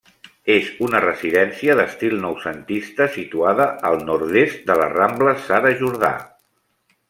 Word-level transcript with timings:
És 0.51 0.69
una 0.85 1.01
residència 1.03 1.75
d'estil 1.81 2.15
noucentista 2.23 3.09
situada 3.19 3.69
al 3.91 4.01
Nord-est 4.11 4.67
de 4.73 4.81
la 4.83 4.91
Rambla 4.99 5.39
Sara 5.47 5.77
Jordà. 5.85 6.15